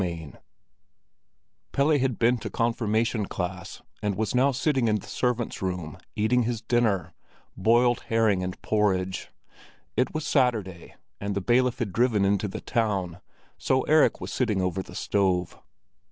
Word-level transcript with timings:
XXI 0.01 0.35
Pelle 1.73 1.99
had 1.99 2.17
been 2.17 2.39
to 2.39 2.49
confirmation 2.49 3.27
class, 3.27 3.83
and 4.01 4.15
was 4.15 4.33
now 4.33 4.51
sitting 4.51 4.87
in 4.87 4.95
the 4.95 5.05
servants' 5.05 5.61
room 5.61 5.99
eating 6.15 6.41
his 6.41 6.59
dinner—boiled 6.59 7.99
herring 8.07 8.41
and 8.41 8.59
porridge. 8.63 9.29
It 9.95 10.11
was 10.11 10.25
Saturday, 10.25 10.95
and 11.19 11.35
the 11.35 11.39
bailiff 11.39 11.77
had 11.77 11.93
driven 11.93 12.25
into 12.25 12.47
the 12.47 12.61
town, 12.61 13.21
so 13.59 13.83
Erik 13.83 14.19
was 14.19 14.33
sitting 14.33 14.59
over 14.59 14.81
the 14.81 14.95
stove. 14.95 15.59